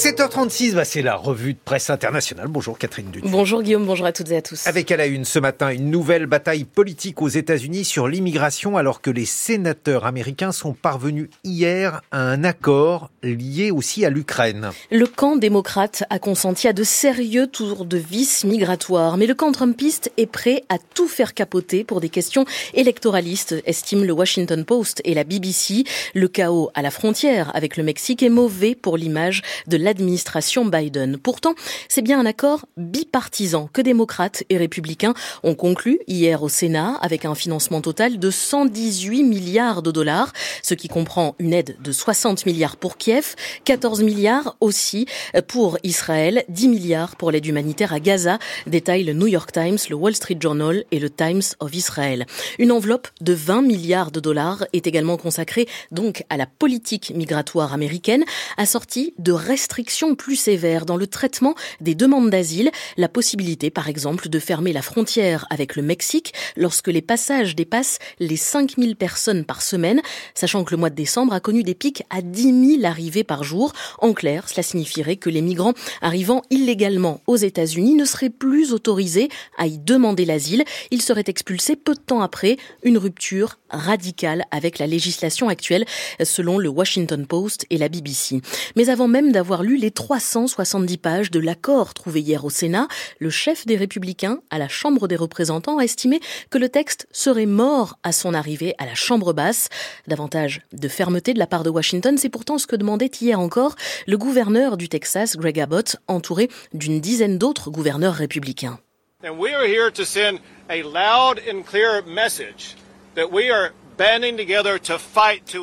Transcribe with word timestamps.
7h36, 0.00 0.72
bah 0.72 0.86
c'est 0.86 1.02
la 1.02 1.14
revue 1.14 1.52
de 1.52 1.58
presse 1.62 1.90
internationale. 1.90 2.48
Bonjour 2.48 2.78
Catherine 2.78 3.10
Dutu. 3.10 3.28
Bonjour 3.28 3.62
Guillaume, 3.62 3.84
bonjour 3.84 4.06
à 4.06 4.12
toutes 4.12 4.30
et 4.30 4.36
à 4.38 4.40
tous. 4.40 4.66
Avec 4.66 4.90
à 4.90 4.96
la 4.96 5.04
une 5.04 5.26
ce 5.26 5.38
matin 5.38 5.68
une 5.68 5.90
nouvelle 5.90 6.24
bataille 6.24 6.64
politique 6.64 7.20
aux 7.20 7.28
États-Unis 7.28 7.84
sur 7.84 8.08
l'immigration 8.08 8.78
alors 8.78 9.02
que 9.02 9.10
les 9.10 9.26
sénateurs 9.26 10.06
américains 10.06 10.52
sont 10.52 10.72
parvenus 10.72 11.28
hier 11.44 12.00
à 12.12 12.22
un 12.22 12.44
accord 12.44 13.10
lié 13.22 13.70
aussi 13.70 14.06
à 14.06 14.08
l'Ukraine. 14.08 14.70
Le 14.90 15.06
camp 15.06 15.36
démocrate 15.36 16.04
a 16.08 16.18
consenti 16.18 16.66
à 16.66 16.72
de 16.72 16.82
sérieux 16.82 17.46
tours 17.46 17.84
de 17.84 17.98
vis 17.98 18.44
migratoires, 18.46 19.18
mais 19.18 19.26
le 19.26 19.34
camp 19.34 19.52
trumpiste 19.52 20.10
est 20.16 20.24
prêt 20.24 20.64
à 20.70 20.78
tout 20.78 21.08
faire 21.08 21.34
capoter 21.34 21.84
pour 21.84 22.00
des 22.00 22.08
questions 22.08 22.46
électoralistes, 22.72 23.54
estiment 23.66 24.04
le 24.04 24.14
Washington 24.14 24.64
Post 24.64 25.02
et 25.04 25.12
la 25.12 25.24
BBC. 25.24 25.84
Le 26.14 26.28
chaos 26.28 26.70
à 26.72 26.80
la 26.80 26.90
frontière 26.90 27.54
avec 27.54 27.76
le 27.76 27.82
Mexique 27.82 28.22
est 28.22 28.30
mauvais 28.30 28.74
pour 28.74 28.96
l'image 28.96 29.42
de 29.66 29.76
la 29.76 29.89
l'administration 29.90 30.64
Biden. 30.64 31.18
Pourtant, 31.18 31.56
c'est 31.88 32.00
bien 32.00 32.20
un 32.20 32.24
accord 32.24 32.64
bipartisan 32.76 33.68
que 33.72 33.82
démocrates 33.82 34.44
et 34.48 34.56
républicains 34.56 35.14
ont 35.42 35.56
conclu 35.56 35.98
hier 36.06 36.44
au 36.44 36.48
Sénat 36.48 36.94
avec 37.02 37.24
un 37.24 37.34
financement 37.34 37.80
total 37.80 38.20
de 38.20 38.30
118 38.30 39.24
milliards 39.24 39.82
de 39.82 39.90
dollars, 39.90 40.32
ce 40.62 40.74
qui 40.74 40.86
comprend 40.86 41.34
une 41.40 41.52
aide 41.52 41.76
de 41.82 41.90
60 41.90 42.46
milliards 42.46 42.76
pour 42.76 42.98
Kiev, 42.98 43.34
14 43.64 44.04
milliards 44.04 44.56
aussi 44.60 45.06
pour 45.48 45.76
Israël, 45.82 46.44
10 46.48 46.68
milliards 46.68 47.16
pour 47.16 47.32
l'aide 47.32 47.46
humanitaire 47.46 47.92
à 47.92 47.98
Gaza, 47.98 48.38
détaillent 48.68 49.02
le 49.02 49.12
New 49.12 49.26
York 49.26 49.50
Times, 49.50 49.78
le 49.88 49.96
Wall 49.96 50.14
Street 50.14 50.38
Journal 50.40 50.84
et 50.92 51.00
le 51.00 51.10
Times 51.10 51.42
of 51.58 51.74
Israel. 51.74 52.26
Une 52.60 52.70
enveloppe 52.70 53.08
de 53.20 53.32
20 53.32 53.62
milliards 53.62 54.12
de 54.12 54.20
dollars 54.20 54.64
est 54.72 54.86
également 54.86 55.16
consacrée 55.16 55.66
donc 55.90 56.22
à 56.30 56.36
la 56.36 56.46
politique 56.46 57.12
migratoire 57.12 57.72
américaine, 57.72 58.22
assortie 58.56 59.14
de 59.18 59.32
restrictions 59.32 59.79
plus 60.16 60.36
sévères 60.36 60.86
dans 60.86 60.96
le 60.96 61.06
traitement 61.06 61.54
des 61.80 61.94
demandes 61.94 62.30
d'asile, 62.30 62.70
la 62.96 63.08
possibilité 63.08 63.70
par 63.70 63.88
exemple 63.88 64.28
de 64.28 64.38
fermer 64.38 64.72
la 64.72 64.82
frontière 64.82 65.46
avec 65.50 65.76
le 65.76 65.82
Mexique 65.82 66.32
lorsque 66.56 66.88
les 66.88 67.02
passages 67.02 67.54
dépassent 67.54 67.98
les 68.18 68.36
5000 68.36 68.96
personnes 68.96 69.44
par 69.44 69.62
semaine, 69.62 70.00
sachant 70.34 70.64
que 70.64 70.72
le 70.72 70.76
mois 70.76 70.90
de 70.90 70.94
décembre 70.94 71.32
a 71.32 71.40
connu 71.40 71.62
des 71.62 71.74
pics 71.74 72.02
à 72.10 72.22
10 72.22 72.78
000 72.80 72.84
arrivées 72.84 73.24
par 73.24 73.44
jour. 73.44 73.72
En 73.98 74.12
clair, 74.12 74.48
cela 74.48 74.62
signifierait 74.62 75.16
que 75.16 75.30
les 75.30 75.42
migrants 75.42 75.74
arrivant 76.02 76.42
illégalement 76.50 77.20
aux 77.26 77.36
États-Unis 77.36 77.94
ne 77.94 78.04
seraient 78.04 78.30
plus 78.30 78.72
autorisés 78.72 79.28
à 79.58 79.66
y 79.66 79.78
demander 79.78 80.24
l'asile. 80.24 80.64
Ils 80.90 81.02
seraient 81.02 81.24
expulsés 81.26 81.76
peu 81.76 81.94
de 81.94 82.00
temps 82.00 82.22
après, 82.22 82.56
une 82.82 82.98
rupture 82.98 83.58
radicale 83.70 84.44
avec 84.50 84.78
la 84.78 84.86
législation 84.86 85.48
actuelle, 85.48 85.84
selon 86.22 86.58
le 86.58 86.68
Washington 86.68 87.26
Post 87.26 87.66
et 87.70 87.78
la 87.78 87.88
BBC. 87.88 88.40
Mais 88.76 88.88
avant 88.88 89.08
même 89.08 89.32
d'avoir 89.32 89.62
lu 89.62 89.69
les 89.76 89.90
370 89.90 90.98
pages 90.98 91.30
de 91.30 91.40
l'accord 91.40 91.94
trouvé 91.94 92.20
hier 92.20 92.44
au 92.44 92.50
Sénat, 92.50 92.88
le 93.18 93.30
chef 93.30 93.66
des 93.66 93.76
Républicains 93.76 94.40
à 94.50 94.58
la 94.58 94.68
Chambre 94.68 95.08
des 95.08 95.16
représentants 95.16 95.78
a 95.78 95.82
estimé 95.82 96.20
que 96.50 96.58
le 96.58 96.68
texte 96.68 97.06
serait 97.12 97.46
mort 97.46 97.98
à 98.02 98.12
son 98.12 98.34
arrivée 98.34 98.74
à 98.78 98.86
la 98.86 98.94
Chambre 98.94 99.32
basse. 99.32 99.68
Davantage 100.06 100.62
de 100.72 100.88
fermeté 100.88 101.34
de 101.34 101.38
la 101.38 101.46
part 101.46 101.62
de 101.62 101.70
Washington, 101.70 102.16
c'est 102.18 102.28
pourtant 102.28 102.58
ce 102.58 102.66
que 102.66 102.76
demandait 102.76 103.10
hier 103.20 103.38
encore 103.38 103.76
le 104.06 104.18
gouverneur 104.18 104.76
du 104.76 104.88
Texas, 104.88 105.36
Greg 105.36 105.60
Abbott, 105.60 105.96
entouré 106.08 106.48
d'une 106.72 107.00
dizaine 107.00 107.38
d'autres 107.38 107.70
gouverneurs 107.70 108.14
républicains. 108.14 108.78
And 109.22 109.38
we 109.38 109.52
are 109.52 109.66
here 109.66 109.90
to 109.92 110.04
send 110.04 110.40
a 110.70 110.82
loud 110.82 111.40
and 111.46 111.62
clear 111.66 112.02
message 112.06 112.74
that 113.16 113.30
we 113.30 113.50
are 113.50 113.72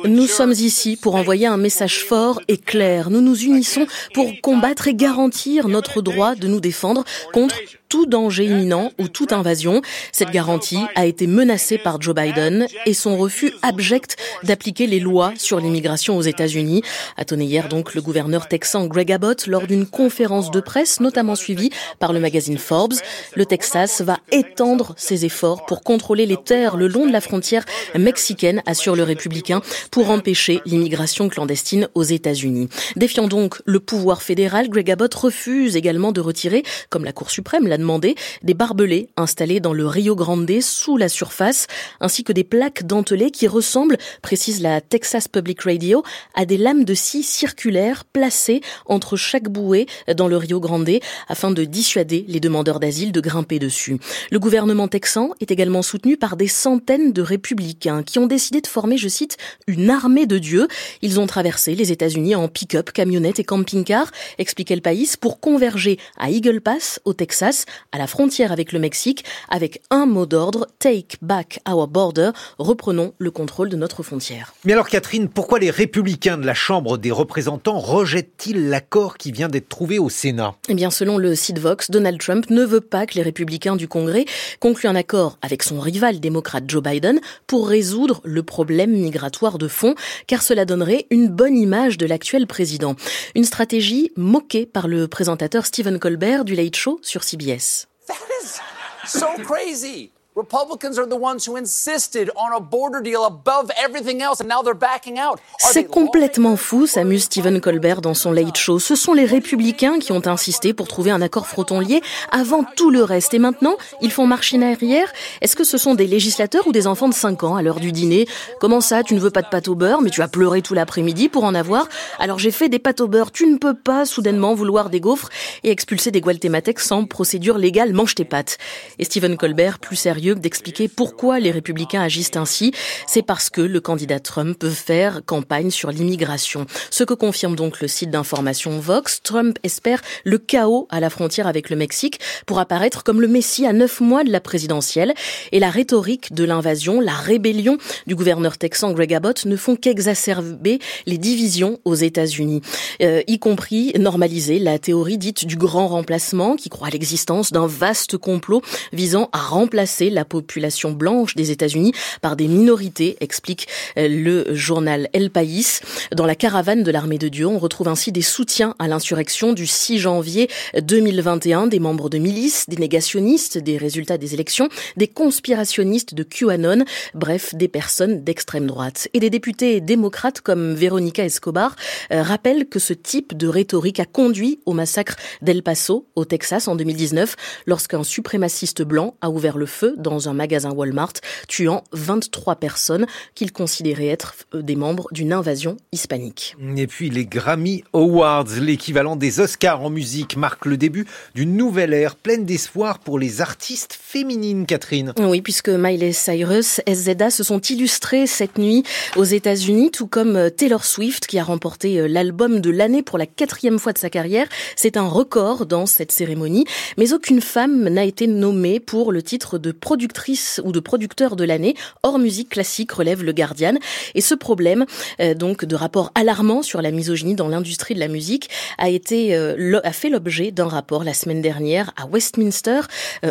nous 0.04 0.26
sommes 0.26 0.52
ici 0.52 0.96
pour 0.96 1.16
envoyer 1.16 1.46
un 1.46 1.56
message 1.56 2.04
fort 2.04 2.40
et 2.48 2.56
clair. 2.56 3.10
Nous 3.10 3.20
nous 3.20 3.42
unissons 3.42 3.86
pour 4.14 4.32
combattre 4.40 4.88
et 4.88 4.94
garantir 4.94 5.68
notre 5.68 6.02
droit 6.02 6.34
de 6.34 6.46
nous 6.46 6.60
défendre 6.60 7.04
contre 7.32 7.56
tout 7.88 8.06
danger 8.06 8.44
imminent 8.44 8.92
ou 8.98 9.08
toute 9.08 9.32
invasion. 9.32 9.82
Cette 10.12 10.30
garantie 10.30 10.80
a 10.94 11.06
été 11.06 11.26
menacée 11.26 11.78
par 11.78 12.00
Joe 12.00 12.14
Biden 12.14 12.66
et 12.86 12.94
son 12.94 13.16
refus 13.16 13.52
abject 13.62 14.16
d'appliquer 14.42 14.86
les 14.86 15.00
lois 15.00 15.32
sur 15.36 15.60
l'immigration 15.60 16.16
aux 16.16 16.22
États-Unis, 16.22 16.82
a 17.16 17.24
tonné 17.24 17.44
hier 17.44 17.68
donc 17.68 17.94
le 17.94 18.02
gouverneur 18.02 18.48
texan 18.48 18.86
Greg 18.86 19.10
Abbott 19.12 19.46
lors 19.46 19.66
d'une 19.66 19.86
conférence 19.86 20.50
de 20.50 20.60
presse 20.60 21.00
notamment 21.00 21.34
suivie 21.34 21.70
par 21.98 22.12
le 22.12 22.20
magazine 22.20 22.58
Forbes. 22.58 22.94
Le 23.34 23.46
Texas 23.46 24.00
va 24.02 24.18
étendre 24.30 24.94
ses 24.96 25.24
efforts 25.24 25.66
pour 25.66 25.82
contrôler 25.82 26.26
les 26.26 26.36
terres 26.36 26.76
le 26.76 26.88
long 26.88 27.06
de 27.06 27.12
la 27.12 27.20
frontière 27.20 27.64
mexicaine, 27.96 28.62
assure 28.66 28.96
le 28.96 29.02
républicain, 29.02 29.62
pour 29.90 30.10
empêcher 30.10 30.60
l'immigration 30.66 31.28
clandestine 31.28 31.88
aux 31.94 32.02
États-Unis. 32.02 32.68
Défiant 32.96 33.28
donc 33.28 33.60
le 33.64 33.80
pouvoir 33.80 34.22
fédéral, 34.22 34.68
Greg 34.68 34.90
Abbott 34.90 35.14
refuse 35.14 35.76
également 35.76 36.12
de 36.12 36.20
retirer, 36.20 36.62
comme 36.90 37.04
la 37.04 37.12
Cour 37.12 37.30
suprême 37.30 37.66
l'a 37.66 37.77
demandé 37.78 38.14
des 38.42 38.54
barbelés 38.54 39.08
installés 39.16 39.60
dans 39.60 39.72
le 39.72 39.86
Rio 39.86 40.14
Grande 40.14 40.48
sous 40.60 40.96
la 40.96 41.08
surface, 41.08 41.66
ainsi 42.00 42.24
que 42.24 42.32
des 42.32 42.44
plaques 42.44 42.86
dentelées 42.86 43.30
qui 43.30 43.46
ressemblent, 43.46 43.98
précise 44.22 44.60
la 44.60 44.80
Texas 44.80 45.28
Public 45.28 45.62
Radio, 45.62 46.02
à 46.34 46.44
des 46.46 46.56
lames 46.56 46.84
de 46.84 46.94
scie 46.94 47.22
circulaires 47.22 48.04
placées 48.04 48.60
entre 48.86 49.16
chaque 49.16 49.48
bouée 49.48 49.86
dans 50.16 50.28
le 50.28 50.36
Rio 50.36 50.60
Grande 50.60 50.88
afin 51.28 51.50
de 51.50 51.64
dissuader 51.64 52.24
les 52.28 52.40
demandeurs 52.40 52.80
d'asile 52.80 53.12
de 53.12 53.20
grimper 53.20 53.58
dessus. 53.58 53.98
Le 54.30 54.38
gouvernement 54.38 54.88
texan 54.88 55.30
est 55.40 55.50
également 55.50 55.82
soutenu 55.82 56.16
par 56.16 56.36
des 56.36 56.48
centaines 56.48 57.12
de 57.12 57.22
républicains 57.22 58.02
qui 58.02 58.18
ont 58.18 58.26
décidé 58.26 58.60
de 58.60 58.66
former, 58.66 58.96
je 58.96 59.08
cite, 59.08 59.36
une 59.66 59.90
armée 59.90 60.26
de 60.26 60.38
Dieu. 60.38 60.68
Ils 61.02 61.20
ont 61.20 61.26
traversé 61.26 61.74
les 61.74 61.92
États-Unis 61.92 62.34
en 62.34 62.48
pick-up, 62.48 62.90
camionnettes 62.92 63.40
et 63.40 63.44
camping-car, 63.44 64.10
expliquait 64.38 64.74
le 64.74 64.80
pays, 64.80 65.08
pour 65.20 65.40
converger 65.40 65.98
à 66.16 66.30
Eagle 66.30 66.60
Pass, 66.60 67.00
au 67.04 67.12
Texas, 67.12 67.66
à 67.92 67.98
la 67.98 68.06
frontière 68.06 68.52
avec 68.52 68.72
le 68.72 68.78
Mexique, 68.78 69.24
avec 69.48 69.82
un 69.90 70.06
mot 70.06 70.26
d'ordre, 70.26 70.66
Take 70.78 71.16
back 71.22 71.60
our 71.68 71.88
border, 71.88 72.30
reprenons 72.58 73.14
le 73.18 73.30
contrôle 73.30 73.68
de 73.68 73.76
notre 73.76 74.02
frontière. 74.02 74.54
Mais 74.64 74.72
alors 74.72 74.88
Catherine, 74.88 75.28
pourquoi 75.28 75.58
les 75.58 75.70
républicains 75.70 76.38
de 76.38 76.46
la 76.46 76.54
Chambre 76.54 76.98
des 76.98 77.10
représentants 77.10 77.78
rejettent-ils 77.78 78.68
l'accord 78.68 79.16
qui 79.16 79.32
vient 79.32 79.48
d'être 79.48 79.68
trouvé 79.68 79.98
au 79.98 80.08
Sénat? 80.08 80.54
Eh 80.68 80.74
bien, 80.74 80.90
selon 80.90 81.18
le 81.18 81.34
site 81.34 81.58
Vox, 81.58 81.90
Donald 81.90 82.20
Trump 82.20 82.50
ne 82.50 82.64
veut 82.64 82.80
pas 82.80 83.06
que 83.06 83.14
les 83.14 83.22
républicains 83.22 83.76
du 83.76 83.88
Congrès 83.88 84.24
concluent 84.60 84.88
un 84.88 84.96
accord 84.96 85.38
avec 85.42 85.62
son 85.62 85.80
rival 85.80 86.20
démocrate 86.20 86.64
Joe 86.68 86.82
Biden 86.82 87.20
pour 87.46 87.68
résoudre 87.68 88.20
le 88.24 88.42
problème 88.42 88.92
migratoire 88.92 89.58
de 89.58 89.68
fond, 89.68 89.94
car 90.26 90.42
cela 90.42 90.64
donnerait 90.64 91.06
une 91.10 91.28
bonne 91.28 91.56
image 91.56 91.98
de 91.98 92.06
l'actuel 92.06 92.46
président. 92.46 92.96
Une 93.34 93.44
stratégie 93.44 94.10
moquée 94.16 94.66
par 94.66 94.88
le 94.88 95.08
présentateur 95.08 95.66
Stephen 95.66 95.98
Colbert 95.98 96.44
du 96.44 96.54
Late 96.54 96.76
Show 96.76 96.98
sur 97.02 97.22
CBS. 97.22 97.57
That 98.06 98.28
is 98.40 98.60
so 99.04 99.36
crazy. 99.44 100.12
Republicans 100.38 100.98
are 100.98 101.08
the 101.08 101.20
ones 101.20 101.48
who 101.48 101.56
insisted 101.56 102.30
on 102.36 102.56
a 102.56 102.60
border 102.60 103.02
deal 103.02 103.24
above 103.24 103.72
everything 103.76 104.22
else 104.22 104.40
and 104.40 104.46
now 104.46 104.62
they're 104.62 104.72
backing 104.72 105.18
out. 105.18 105.40
C'est 105.58 105.86
complètement 105.86 106.56
fou, 106.56 106.86
s'amuse 106.86 107.24
Stephen 107.24 107.60
Colbert 107.60 108.00
dans 108.00 108.14
son 108.14 108.30
Late 108.30 108.56
Show. 108.56 108.78
Ce 108.78 108.94
sont 108.94 109.14
les 109.14 109.24
républicains 109.24 109.98
qui 109.98 110.12
ont 110.12 110.24
insisté 110.28 110.72
pour 110.72 110.86
trouver 110.86 111.10
un 111.10 111.20
accord 111.22 111.48
froton-lié 111.48 112.02
avant 112.30 112.62
tout 112.76 112.90
le 112.90 113.02
reste. 113.02 113.34
Et 113.34 113.40
maintenant, 113.40 113.76
ils 114.00 114.12
font 114.12 114.28
marche 114.28 114.54
arrière. 114.54 115.12
Est-ce 115.40 115.56
que 115.56 115.64
ce 115.64 115.76
sont 115.76 115.96
des 115.96 116.06
législateurs 116.06 116.68
ou 116.68 116.72
des 116.72 116.86
enfants 116.86 117.08
de 117.08 117.14
5 117.14 117.42
ans 117.42 117.56
à 117.56 117.62
l'heure 117.62 117.80
du 117.80 117.90
dîner? 117.90 118.28
Comment 118.60 118.80
ça, 118.80 119.02
tu 119.02 119.14
ne 119.14 119.20
veux 119.20 119.30
pas 119.30 119.42
de 119.42 119.48
pâte 119.48 119.66
au 119.66 119.74
beurre, 119.74 120.02
mais 120.02 120.10
tu 120.10 120.22
as 120.22 120.28
pleuré 120.28 120.62
tout 120.62 120.74
l'après-midi 120.74 121.28
pour 121.28 121.42
en 121.42 121.54
avoir? 121.56 121.88
Alors 122.20 122.38
j'ai 122.38 122.52
fait 122.52 122.68
des 122.68 122.78
pâtes 122.78 123.00
au 123.00 123.08
beurre. 123.08 123.32
Tu 123.32 123.44
ne 123.48 123.56
peux 123.56 123.74
pas 123.74 124.06
soudainement 124.06 124.54
vouloir 124.54 124.88
des 124.88 125.00
gaufres 125.00 125.30
et 125.64 125.70
expulser 125.72 126.12
des 126.12 126.20
gualtématecs 126.20 126.78
sans 126.78 127.06
procédure 127.06 127.58
légale. 127.58 127.92
Mange 127.92 128.14
tes 128.14 128.24
pâtes. 128.24 128.58
Et 129.00 129.04
Stephen 129.04 129.36
Colbert, 129.36 129.80
plus 129.80 129.96
sérieux, 129.96 130.27
d'expliquer 130.34 130.88
pourquoi 130.88 131.40
les 131.40 131.50
républicains 131.50 132.02
agissent 132.02 132.36
ainsi. 132.36 132.72
C'est 133.06 133.22
parce 133.22 133.50
que 133.50 133.60
le 133.60 133.80
candidat 133.80 134.20
Trump 134.20 134.58
peut 134.58 134.70
faire 134.70 135.22
campagne 135.24 135.70
sur 135.70 135.90
l'immigration. 135.90 136.66
Ce 136.90 137.04
que 137.04 137.14
confirme 137.14 137.56
donc 137.56 137.80
le 137.80 137.88
site 137.88 138.10
d'information 138.10 138.78
Vox, 138.78 139.20
Trump 139.22 139.58
espère 139.62 140.02
le 140.24 140.38
chaos 140.38 140.86
à 140.90 141.00
la 141.00 141.10
frontière 141.10 141.46
avec 141.46 141.70
le 141.70 141.76
Mexique 141.76 142.20
pour 142.46 142.58
apparaître 142.58 143.04
comme 143.04 143.20
le 143.20 143.28
messie 143.28 143.66
à 143.66 143.72
neuf 143.72 144.00
mois 144.00 144.24
de 144.24 144.30
la 144.30 144.40
présidentielle. 144.40 145.14
Et 145.52 145.60
la 145.60 145.70
rhétorique 145.70 146.32
de 146.32 146.44
l'invasion, 146.44 147.00
la 147.00 147.12
rébellion 147.12 147.78
du 148.06 148.14
gouverneur 148.14 148.58
texan 148.58 148.92
Greg 148.92 149.14
Abbott 149.14 149.44
ne 149.46 149.56
font 149.56 149.76
qu'exacerber 149.76 150.78
les 151.06 151.18
divisions 151.18 151.78
aux 151.84 151.94
États-Unis, 151.94 152.62
euh, 153.02 153.22
y 153.26 153.38
compris 153.38 153.92
normaliser 153.98 154.58
la 154.58 154.78
théorie 154.78 155.18
dite 155.18 155.46
du 155.46 155.56
grand 155.56 155.88
remplacement 155.88 156.56
qui 156.56 156.68
croit 156.68 156.88
à 156.88 156.90
l'existence 156.90 157.52
d'un 157.52 157.66
vaste 157.66 158.16
complot 158.16 158.62
visant 158.92 159.28
à 159.32 159.38
remplacer 159.38 160.10
la 160.18 160.24
population 160.24 160.90
blanche 160.90 161.36
des 161.36 161.52
États-Unis 161.52 161.92
par 162.22 162.34
des 162.34 162.48
minorités, 162.48 163.16
explique 163.20 163.68
euh, 163.96 164.08
le 164.08 164.52
journal 164.52 165.08
El 165.12 165.30
País. 165.30 165.78
Dans 166.12 166.26
la 166.26 166.34
caravane 166.34 166.82
de 166.82 166.90
l'armée 166.90 167.18
de 167.18 167.28
Dieu, 167.28 167.46
on 167.46 167.60
retrouve 167.60 167.86
ainsi 167.86 168.10
des 168.10 168.22
soutiens 168.22 168.74
à 168.80 168.88
l'insurrection 168.88 169.52
du 169.52 169.68
6 169.68 170.00
janvier 170.00 170.48
2021, 170.82 171.68
des 171.68 171.78
membres 171.78 172.10
de 172.10 172.18
milices, 172.18 172.68
des 172.68 172.78
négationnistes 172.78 173.58
des 173.58 173.76
résultats 173.76 174.18
des 174.18 174.34
élections, 174.34 174.68
des 174.96 175.06
conspirationnistes 175.06 176.14
de 176.14 176.24
QAnon, 176.24 176.84
bref, 177.14 177.54
des 177.54 177.68
personnes 177.68 178.24
d'extrême 178.24 178.66
droite. 178.66 179.08
Et 179.14 179.20
des 179.20 179.30
députés 179.30 179.80
démocrates 179.80 180.40
comme 180.40 180.74
Veronica 180.74 181.24
Escobar 181.24 181.76
euh, 182.10 182.22
rappellent 182.22 182.68
que 182.68 182.80
ce 182.80 182.92
type 182.92 183.36
de 183.36 183.46
rhétorique 183.46 184.00
a 184.00 184.04
conduit 184.04 184.60
au 184.66 184.72
massacre 184.72 185.16
d'El 185.42 185.62
Paso, 185.62 186.08
au 186.16 186.24
Texas, 186.24 186.66
en 186.66 186.74
2019, 186.74 187.36
lorsqu'un 187.66 188.02
suprémaciste 188.02 188.82
blanc 188.82 189.14
a 189.20 189.30
ouvert 189.30 189.58
le 189.58 189.66
feu 189.66 189.94
dans 189.98 190.07
un 190.16 190.32
magasin 190.32 190.72
Walmart, 190.72 191.12
tuant 191.46 191.84
23 191.92 192.56
personnes 192.56 193.06
qu'il 193.34 193.52
considérait 193.52 194.06
être 194.06 194.34
euh, 194.54 194.62
des 194.62 194.76
membres 194.76 195.08
d'une 195.12 195.32
invasion 195.32 195.76
hispanique. 195.92 196.56
Et 196.76 196.86
puis 196.86 197.10
les 197.10 197.26
Grammy 197.26 197.84
Awards, 197.92 198.48
l'équivalent 198.60 199.16
des 199.16 199.40
Oscars 199.40 199.82
en 199.82 199.90
musique, 199.90 200.36
marquent 200.36 200.66
le 200.66 200.76
début 200.76 201.06
d'une 201.34 201.56
nouvelle 201.56 201.92
ère 201.92 202.16
pleine 202.16 202.44
d'espoir 202.44 202.98
pour 202.98 203.18
les 203.18 203.40
artistes 203.40 203.98
féminines, 204.00 204.66
Catherine. 204.66 205.12
Oui, 205.18 205.42
puisque 205.42 205.68
Miley 205.68 206.12
Cyrus, 206.12 206.80
SZA 206.86 207.30
se 207.30 207.42
sont 207.42 207.60
illustrés 207.60 208.26
cette 208.26 208.58
nuit 208.58 208.84
aux 209.16 209.24
États-Unis, 209.24 209.90
tout 209.90 210.06
comme 210.06 210.36
euh, 210.36 210.50
Taylor 210.50 210.84
Swift 210.84 211.26
qui 211.26 211.38
a 211.38 211.44
remporté 211.44 212.00
euh, 212.00 212.08
l'album 212.08 212.60
de 212.60 212.70
l'année 212.70 213.02
pour 213.02 213.18
la 213.18 213.26
quatrième 213.26 213.78
fois 213.78 213.92
de 213.92 213.98
sa 213.98 214.10
carrière. 214.10 214.48
C'est 214.76 214.96
un 214.96 215.06
record 215.06 215.66
dans 215.66 215.86
cette 215.86 216.12
cérémonie, 216.12 216.64
mais 216.96 217.12
aucune 217.12 217.40
femme 217.40 217.88
n'a 217.88 218.04
été 218.04 218.26
nommée 218.26 218.80
pour 218.80 219.12
le 219.12 219.22
titre 219.22 219.58
de 219.58 219.72
productrice 219.88 220.60
ou 220.64 220.72
de 220.72 220.80
producteur 220.80 221.34
de 221.34 221.44
l'année 221.44 221.74
hors 222.02 222.18
musique 222.18 222.50
classique, 222.50 222.92
relève 222.92 223.22
le 223.24 223.32
Guardian. 223.32 223.76
Et 224.14 224.20
ce 224.20 224.34
problème, 224.34 224.84
euh, 225.18 225.32
donc 225.32 225.64
de 225.64 225.74
rapport 225.74 226.12
alarmant 226.14 226.60
sur 226.60 226.82
la 226.82 226.90
misogynie 226.90 227.34
dans 227.34 227.48
l'industrie 227.48 227.94
de 227.94 228.00
la 228.00 228.08
musique, 228.08 228.50
a 228.76 228.90
été 228.90 229.34
a 229.34 229.92
fait 229.92 230.10
l'objet 230.10 230.50
d'un 230.50 230.68
rapport 230.68 231.04
la 231.04 231.14
semaine 231.14 231.40
dernière 231.40 231.92
à 231.96 232.04
Westminster, 232.06 232.80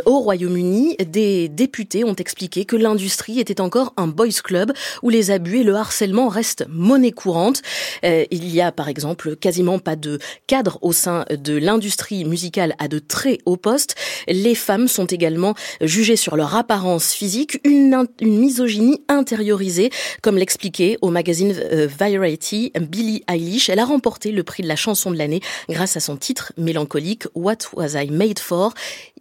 au 0.06 0.18
Royaume-Uni. 0.20 0.98
Des 1.06 1.48
députés 1.48 2.04
ont 2.04 2.16
expliqué 2.16 2.66
que 2.66 2.76
l'industrie 2.76 3.40
était 3.40 3.62
encore 3.62 3.94
un 3.98 4.08
boys 4.08 4.42
club 4.44 4.74
où 5.04 5.10
les 5.10 5.30
abus 5.30 5.60
et 5.60 5.64
le 5.64 5.76
harcèlement 5.76 6.28
restent 6.28 6.66
monnaie 6.70 7.12
courante. 7.12 7.62
Euh, 8.04 8.26
il 8.32 8.48
y 8.54 8.62
a 8.62 8.72
par 8.72 8.88
exemple 8.88 9.36
quasiment 9.36 9.78
pas 9.78 9.96
de 9.96 10.20
cadre 10.48 10.80
au 10.82 10.92
sein 10.92 11.26
de 11.30 11.54
l'industrie 11.54 12.26
musicale 12.26 12.74
à 12.80 12.88
de 12.88 13.00
très 13.00 13.40
hauts 13.46 13.58
postes. 13.58 13.96
Les 14.28 14.56
femmes 14.56 14.88
sont 14.88 15.06
également 15.06 15.54
jugées 15.82 16.16
sur 16.16 16.36
leur 16.36 16.47
apparence 16.56 17.14
physique, 17.14 17.60
une, 17.64 18.08
une 18.22 18.40
misogynie 18.40 19.02
intériorisée, 19.08 19.90
comme 20.22 20.38
l'expliquait 20.38 20.98
au 21.02 21.10
magazine 21.10 21.54
euh, 21.72 21.88
Variety 21.88 22.72
Billie 22.80 23.24
Eilish. 23.30 23.70
Elle 23.70 23.80
a 23.80 23.86
remporté 23.86 24.32
le 24.32 24.44
prix 24.44 24.64
de 24.64 24.68
la 24.68 24.76
chanson 24.76 25.12
de 25.12 25.18
l'année 25.18 25.42
grâce 25.70 25.98
à 25.98 26.00
son 26.00 26.18
titre 26.18 26.54
mélancolique 26.58 27.26
What 27.36 27.58
Was 27.74 28.02
I 28.02 28.10
Made 28.12 28.40
For? 28.40 28.74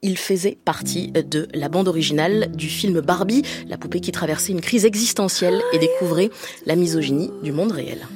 Il 0.02 0.18
faisait 0.18 0.58
partie 0.64 1.10
de 1.10 1.48
la 1.54 1.68
bande 1.68 1.88
originale 1.88 2.50
du 2.54 2.68
film 2.68 3.00
Barbie, 3.00 3.42
la 3.68 3.78
poupée 3.78 4.00
qui 4.00 4.12
traversait 4.12 4.52
une 4.52 4.60
crise 4.60 4.84
existentielle 4.84 5.62
et 5.72 5.78
découvrait 5.78 6.30
la 6.66 6.76
misogynie 6.76 7.30
du 7.42 7.52
monde 7.52 7.72
réel. 7.72 8.06